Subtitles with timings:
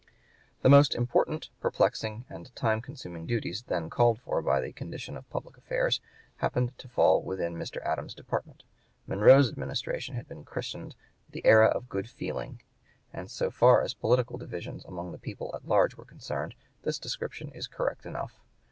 [0.63, 5.29] The most important, perplexing, and time consuming duties then called for by the condition of
[5.29, 6.01] public affairs
[6.37, 7.79] happened to fall within Mr.
[7.85, 8.63] Adams's department.
[9.05, 10.95] Monroe's administration has been christened
[11.29, 12.63] the "era of good feeling;"
[13.13, 17.51] and, so far as political divisions among the people at large were concerned, this description
[17.51, 18.41] is correct enough.